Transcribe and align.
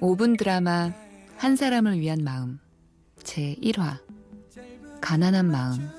5분 0.00 0.38
드라마 0.38 0.92
한 1.36 1.56
사람을 1.56 1.98
위한 1.98 2.22
마음 2.22 2.60
제 3.24 3.56
1화 3.60 3.98
가난한 5.00 5.50
마음. 5.50 5.90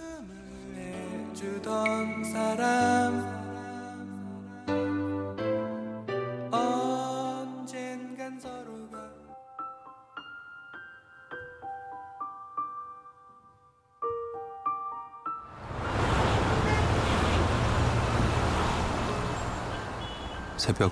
새벽 20.57 20.91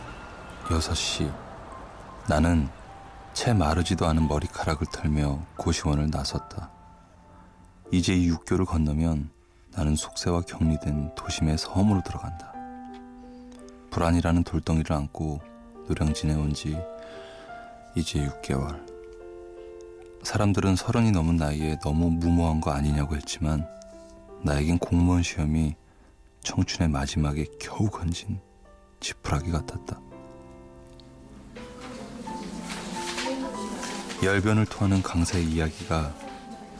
6시 0.69 1.31
나는 2.27 2.67
채 3.37 3.53
마르지도 3.53 4.07
않은 4.07 4.27
머리카락을 4.27 4.87
털며 4.91 5.45
고시원을 5.57 6.09
나섰다. 6.09 6.71
이제 7.91 8.15
이 8.15 8.29
육교를 8.29 8.65
건너면 8.65 9.29
나는 9.73 9.95
속세와 9.95 10.41
격리된 10.41 11.13
도심의 11.13 11.59
섬으로 11.59 12.01
들어간다. 12.01 12.51
불안이라는 13.91 14.43
돌덩이를 14.43 14.91
안고 14.91 15.39
노량진에 15.87 16.33
온 16.33 16.51
지 16.51 16.81
이제 17.95 18.27
6개월. 18.27 18.83
사람들은 20.23 20.75
서른이 20.75 21.11
넘은 21.11 21.37
나이에 21.37 21.77
너무 21.83 22.09
무모한 22.09 22.59
거 22.59 22.71
아니냐고 22.71 23.15
했지만 23.15 23.67
나에겐 24.41 24.79
공무원 24.79 25.21
시험이 25.21 25.75
청춘의 26.41 26.89
마지막에 26.89 27.45
겨우 27.59 27.87
건진 27.87 28.39
지푸라기 28.99 29.51
같았다. 29.51 30.06
열변을 34.23 34.65
토하는 34.65 35.01
강사의 35.03 35.45
이야기가 35.45 36.13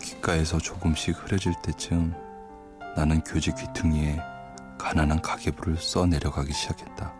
귓가에서 0.02 0.57
조금씩 0.57 1.16
흐려질 1.23 1.53
때쯤 1.61 2.13
나는 2.95 3.21
교직 3.23 3.55
귀퉁이에 3.55 4.19
가난한 4.77 5.21
가계부를 5.21 5.77
써 5.77 6.05
내려가기 6.05 6.52
시작했다. 6.53 7.13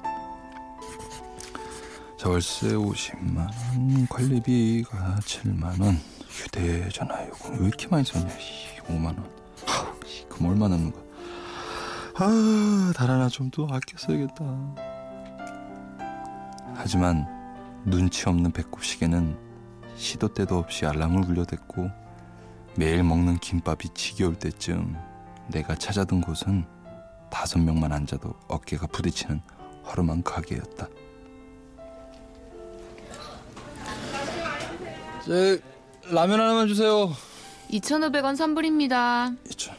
월세 2.25 2.67
50만 2.73 3.37
원, 3.37 4.07
관리비가 4.09 5.15
7만 5.21 5.81
원, 5.81 5.97
휴대전화 6.27 7.25
요금 7.27 7.61
왜 7.61 7.67
이렇게 7.67 7.87
많이 7.87 8.03
썼냐? 8.03 8.27
5만 8.89 9.05
원. 9.05 9.29
하우, 9.65 9.93
그럼 10.27 10.49
얼마 10.52 10.67
남는 10.67 10.91
거야? 10.91 11.03
아, 12.15 12.91
달 12.97 13.09
하나 13.11 13.29
좀 13.29 13.49
더 13.49 13.65
아껴 13.67 13.97
써야겠다. 13.97 14.43
하지만 16.75 17.25
눈치 17.85 18.27
없는 18.27 18.52
배꼽 18.52 18.83
시계는 18.83 19.37
시도 19.97 20.27
때도 20.33 20.57
없이 20.57 20.85
알람을 20.85 21.25
울려댔고 21.29 21.89
매일 22.75 23.03
먹는 23.03 23.39
김밥이 23.39 23.89
지겨울 23.95 24.35
때쯤 24.35 24.95
내가 25.47 25.75
찾아든 25.75 26.21
곳은 26.21 26.65
다섯 27.31 27.59
명만 27.59 27.91
앉아도 27.91 28.33
어깨가 28.47 28.87
부딪히는 28.87 29.41
허름한 29.87 30.23
가게였다. 30.23 30.87
제 35.25 35.61
라면 36.09 36.39
하나만 36.39 36.67
주세요. 36.67 37.11
2,500원 37.71 38.36
선불입니다 38.37 39.31
2천 39.49 39.73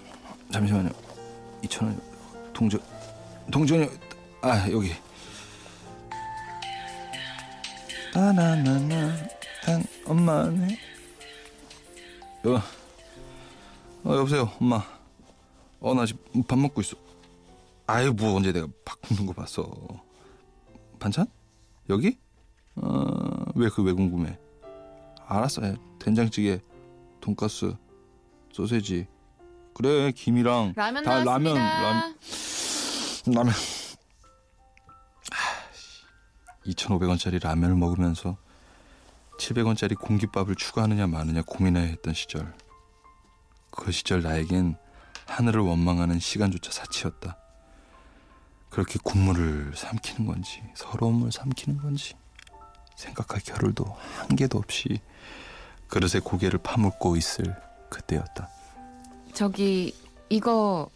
잠시만요. 0.52 0.90
2천 1.62 1.84
원 1.84 2.00
동전 2.52 2.80
동전이 3.50 3.88
아 4.42 4.68
여기. 4.70 4.92
나나나나 8.14 9.37
단 9.68 9.84
엄마네. 10.06 10.78
여 12.46 12.54
어, 14.04 14.16
여보세요 14.16 14.50
엄마. 14.58 14.82
어 15.80 15.92
나 15.94 16.06
지금 16.06 16.42
밥 16.44 16.58
먹고 16.58 16.80
있어. 16.80 16.96
아유 17.86 18.14
뭐 18.14 18.34
언제 18.34 18.50
내가 18.50 18.66
밥 18.86 18.98
굽는 19.02 19.26
거 19.26 19.32
봤어. 19.34 19.70
반찬? 20.98 21.26
여기? 21.90 22.16
어 22.76 23.52
왜 23.56 23.68
그 23.68 23.82
왜 23.82 23.92
궁금해? 23.92 24.38
알았어. 25.26 25.62
야, 25.66 25.74
된장찌개, 25.98 26.60
돈가스, 27.20 27.74
소세지. 28.52 29.06
그래 29.74 30.10
김이랑 30.12 30.72
라면 30.76 31.04
다 31.04 31.22
라면 31.22 31.54
라면 31.54 32.16
라면 33.26 33.52
2,500원짜리 36.66 37.42
라면을 37.42 37.76
먹으면서 37.76 38.38
700원짜리 39.48 39.98
공깃밥을 39.98 40.54
추가하느냐 40.56 41.06
마느냐 41.06 41.42
고민해야 41.42 41.84
했던 41.84 42.12
시절. 42.12 42.52
그 43.70 43.92
시절 43.92 44.22
나에겐 44.22 44.76
하늘을 45.26 45.60
원망하는 45.62 46.18
시간조차 46.18 46.70
사치였다. 46.70 47.38
그렇게 48.68 48.98
국물을 49.02 49.72
삼키는 49.74 50.26
건지 50.26 50.62
서러움을 50.74 51.32
삼키는 51.32 51.80
건지 51.80 52.14
생각할 52.96 53.40
겨를도 53.42 53.84
한계도 54.28 54.58
없이 54.58 55.00
그릇에 55.86 56.20
고개를 56.22 56.58
파묻고 56.58 57.16
있을 57.16 57.56
그때였다. 57.88 58.48
저기 59.32 59.94
이거 60.28 60.90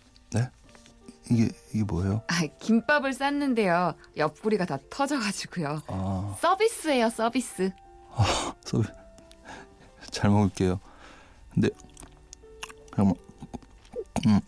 이게 1.31 1.49
이게 1.73 1.85
뭐예요? 1.85 2.23
아, 2.27 2.43
김밥을 2.61 3.12
쌌는데요 3.12 3.95
옆구리가 4.17 4.67
다 4.67 4.77
터져가지고요 4.91 5.83
아, 5.87 6.37
서비스예요 6.41 7.09
서비스 7.11 7.71
소- 8.65 8.83
잘 10.11 10.31
먹을게요. 10.31 10.78
근데 11.53 11.69
잠깐만, 12.91 13.15
음, 14.27 14.41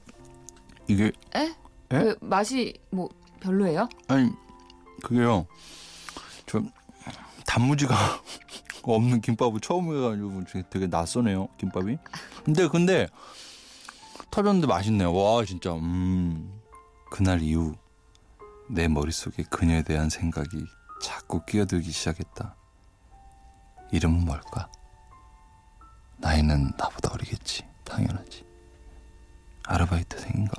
이게 0.89 1.13
에? 1.35 1.41
에? 1.41 1.55
그 1.89 2.17
맛이 2.21 2.75
뭐 2.91 3.09
별로예요? 3.41 3.89
아니 4.09 4.31
그게요. 5.03 5.47
저 6.47 6.63
단무지가 7.47 7.95
없는 8.83 9.21
김밥을 9.23 9.61
처음 9.61 9.95
해가지고 9.97 10.45
되게 10.71 10.87
낯서네요 10.87 11.49
김밥이. 11.59 11.97
근데 12.45 12.69
근데 12.69 13.07
터졌는데 14.31 14.67
맛있네요. 14.67 15.15
와 15.15 15.45
진짜 15.45 15.73
음 15.75 16.61
그날 17.11 17.41
이후 17.41 17.75
내 18.69 18.89
머릿속에 18.89 19.43
그녀에 19.45 19.83
대한 19.83 20.11
생각이 20.11 20.65
자꾸 21.01 21.45
끼어들기 21.45 21.91
시작했다. 21.91 22.57
이름은 23.91 24.25
뭘까? 24.25 24.69
나이는 26.19 26.73
나보다 26.77 27.11
어리겠지. 27.13 27.65
당연하지. 27.85 28.45
아르바이트생인가? 29.65 30.55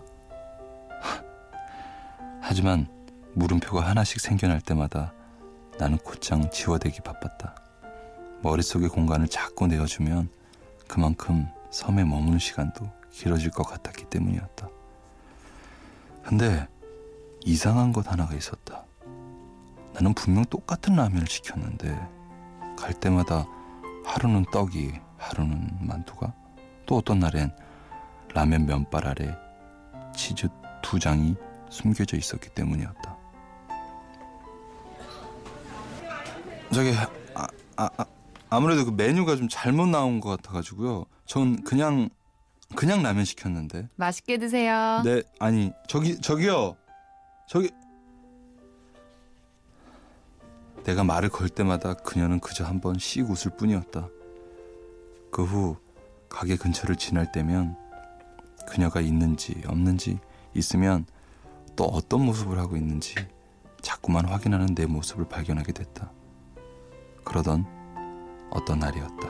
하지만 2.41 2.87
물음표가 3.33 3.87
하나씩 3.87 4.19
생겨날 4.19 4.61
때마다 4.61 5.13
나는 5.77 5.97
곧장 5.97 6.49
지워대기 6.49 7.01
바빴다. 7.01 7.55
머릿속의 8.41 8.89
공간을 8.89 9.27
자꾸 9.27 9.67
내어주면 9.67 10.29
그만큼 10.87 11.47
섬에 11.71 12.03
머무는 12.03 12.39
시간도 12.39 12.89
길어질 13.11 13.51
것 13.51 13.63
같았기 13.63 14.05
때문이었다. 14.05 14.69
근데 16.23 16.67
이상한 17.43 17.91
것 17.91 18.11
하나가 18.11 18.33
있었다. 18.33 18.85
나는 19.93 20.13
분명 20.13 20.43
똑같은 20.45 20.95
라면을 20.95 21.27
시켰는데 21.27 21.97
갈 22.77 22.93
때마다 22.93 23.45
하루는 24.03 24.45
떡이, 24.51 24.93
하루는 25.17 25.69
만두가, 25.81 26.33
또 26.85 26.97
어떤 26.97 27.19
날엔 27.19 27.51
라면 28.33 28.65
면발 28.65 29.07
아래 29.07 29.35
치즈 30.15 30.47
두 30.81 30.99
장이 30.99 31.35
숨겨져 31.69 32.17
있었기 32.17 32.49
때문이었다. 32.49 33.17
저기 36.73 36.93
아, 37.33 37.47
아, 37.77 37.89
아, 37.97 38.05
아무래도 38.49 38.85
그 38.85 38.91
메뉴가 38.91 39.35
좀 39.35 39.47
잘못 39.49 39.87
나온 39.87 40.19
것 40.19 40.29
같아가지고요. 40.29 41.05
전 41.25 41.63
그냥 41.63 42.09
그냥 42.75 43.01
라면 43.03 43.25
시켰는데. 43.25 43.87
맛있게 43.95 44.37
드세요 44.37 45.01
네, 45.03 45.21
아니 45.39 45.71
저기 45.87 46.19
저기요, 46.19 46.75
저기. 47.47 47.71
내가 50.85 51.03
말을 51.03 51.29
걸 51.29 51.49
때마다 51.49 51.93
그녀는 51.95 52.39
그저 52.39 52.63
한번 52.63 52.97
씩 52.99 53.29
웃을 53.29 53.51
뿐이었다. 53.57 54.07
그 55.31 55.43
후 55.43 55.77
가게 56.29 56.55
근처를 56.57 56.95
지날 56.95 57.31
때면 57.31 57.75
그녀가 58.67 59.01
있는지 59.01 59.61
없는지 59.67 60.19
있으면 60.53 61.05
또 61.75 61.85
어떤 61.85 62.25
모습을 62.25 62.57
하고 62.59 62.77
있는지 62.77 63.15
자꾸만 63.81 64.25
확인하는 64.27 64.73
내 64.75 64.85
모습을 64.85 65.27
발견하게 65.27 65.71
됐다. 65.73 66.11
그러던 67.23 67.65
어떤 68.51 68.79
날이었다. 68.79 69.29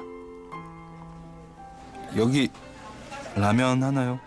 여기 2.17 2.49
라면 3.35 3.83
하나요? 3.83 4.19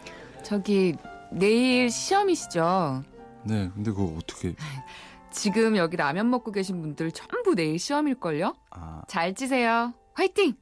저기 0.43 0.97
내일 1.31 1.91
시험이시죠? 1.91 3.03
네, 3.45 3.71
근데 3.75 3.91
그거 3.91 4.15
어떻게? 4.19 4.55
지금 5.31 5.77
여기 5.77 5.97
라면 5.97 6.31
먹고 6.31 6.53
계신 6.53 6.81
분들 6.81 7.13
전부 7.13 7.55
내일 7.55 7.79
시험일걸요? 7.79 8.55
아, 8.71 9.03
잘 9.09 9.35
치세요. 9.35 9.93
화이팅! 10.15 10.55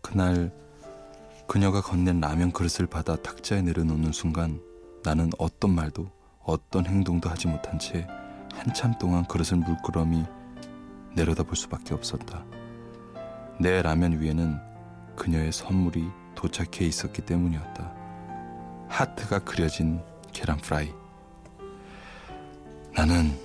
그날 0.00 0.52
그녀가 1.46 1.80
건넨 1.80 2.20
라면 2.20 2.52
그릇을 2.52 2.86
받아 2.86 3.16
탁자에 3.16 3.62
내려놓는 3.62 4.12
순간 4.12 4.60
나는 5.04 5.30
어떤 5.38 5.74
말도 5.74 6.10
어떤 6.42 6.86
행동도 6.86 7.28
하지 7.28 7.46
못한 7.48 7.78
채 7.78 8.06
한참 8.54 8.96
동안 8.98 9.24
그릇을 9.26 9.58
물끄러미 9.58 10.24
내려다볼 11.14 11.56
수밖에 11.56 11.94
없었다. 11.94 12.44
내 13.60 13.80
라면 13.82 14.20
위에는 14.20 14.58
그녀의 15.16 15.52
선물이 15.52 16.08
도착해 16.34 16.84
있었기 16.84 17.22
때문이었다. 17.22 17.94
하트가 18.88 19.40
그려진 19.40 20.00
계란 20.32 20.58
프라이. 20.58 20.92
나는 22.96 23.38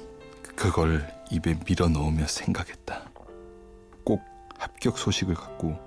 그걸 0.56 1.06
입에 1.30 1.60
밀어 1.66 1.90
넣으며 1.90 2.26
생각했다. 2.26 3.12
꼭 4.06 4.22
합격 4.58 4.98
소식을 4.98 5.36
갖고 5.36 5.78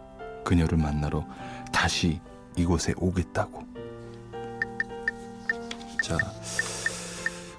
그녀를 0.45 0.77
만나러 0.77 1.27
다시 1.73 2.21
이곳에 2.57 2.93
오겠다고. 2.99 3.65
자, 6.03 6.19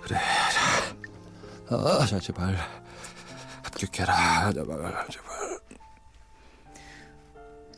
그래. 0.02 0.20
자, 0.54 1.76
아, 1.76 2.06
자 2.06 2.20
제발 2.20 2.56
합격해라. 3.64 4.54
제발, 4.54 5.08
제발. 5.10 5.60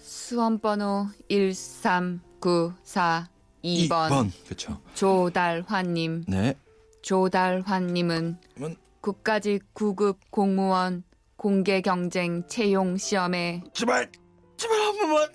수험번호 0.02 1.08
13942번 1.30 3.28
2번. 3.64 4.32
그렇죠. 4.44 4.82
조달환님. 4.96 6.26
네. 6.28 6.56
조달환님은 7.02 8.38
음. 8.62 8.76
국가직 9.02 9.74
9급 9.74 10.18
공무원 10.32 11.04
공개 11.36 11.82
경쟁 11.82 12.46
채용 12.48 12.98
시험에 12.98 13.64
제발, 13.74 14.12
제발 14.58 14.80
한 14.80 14.98
번만. 14.98 15.30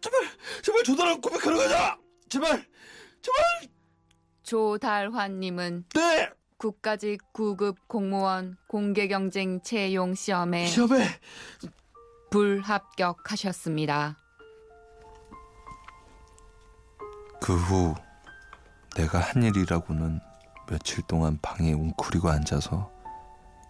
제발, 0.00 0.20
제발 0.62 0.82
조달한 0.84 1.20
고백하러 1.20 1.56
가자. 1.58 1.98
제발, 2.28 2.50
제발. 3.22 3.44
조달환님은 4.42 5.84
네. 5.94 6.30
국가직 6.58 7.20
9급 7.32 7.76
공무원 7.86 8.56
공개 8.68 9.08
경쟁 9.08 9.60
채용 9.62 10.14
시험에 10.14 10.66
시험에 10.66 11.06
불합격하셨습니다. 12.30 14.16
그 17.40 17.54
후 17.56 17.94
내가 18.96 19.18
한 19.20 19.42
일이라고는 19.42 20.20
며칠 20.70 21.02
동안 21.02 21.36
방에 21.42 21.72
웅크리고 21.72 22.30
앉아서 22.30 22.92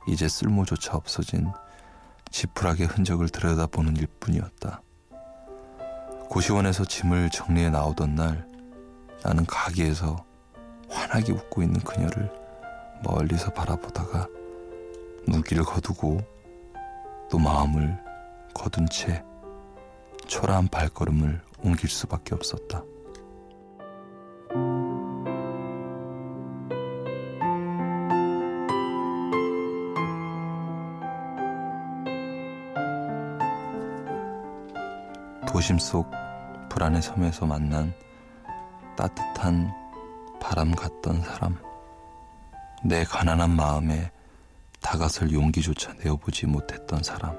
이제 0.06 0.28
쓸모조차 0.28 0.96
없어진 0.96 1.50
지푸라기 2.30 2.84
흔적을 2.84 3.30
들여다보는 3.30 3.96
일뿐이었다. 3.96 4.82
고시원에서 6.28 6.84
짐을 6.84 7.30
정리해 7.30 7.70
나오던 7.70 8.14
날 8.14 8.46
나는 9.24 9.46
가게에서 9.46 10.24
환하게 10.90 11.32
웃고 11.32 11.62
있는 11.62 11.80
그녀를 11.80 12.30
멀리서 13.02 13.50
바라보다가 13.54 14.28
눈길을 15.26 15.64
거두고 15.64 16.20
또 17.30 17.38
마음을 17.38 17.98
거둔 18.52 18.86
채 18.90 19.24
초라한 20.26 20.68
발걸음을 20.68 21.40
옮길 21.62 21.88
수밖에 21.88 22.34
없었다. 22.34 22.82
도심 35.60 35.78
속 35.78 36.10
불안의 36.70 37.02
섬에서 37.02 37.44
만난 37.44 37.92
따뜻한 38.96 39.70
바람 40.40 40.74
같던 40.74 41.20
사람. 41.20 41.58
내 42.82 43.04
가난한 43.04 43.50
마음에 43.50 44.10
다가설 44.80 45.30
용기조차 45.32 45.92
내어보지 46.02 46.46
못했던 46.46 47.02
사람. 47.02 47.36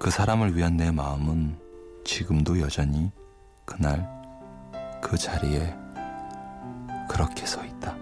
그 0.00 0.10
사람을 0.10 0.56
위한 0.56 0.76
내 0.76 0.90
마음은 0.90 1.56
지금도 2.04 2.58
여전히 2.58 3.12
그날 3.64 4.04
그 5.00 5.16
자리에 5.16 5.72
그렇게 7.08 7.46
서 7.46 7.64
있다. 7.64 7.96